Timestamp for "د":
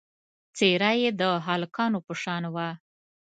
1.21-1.23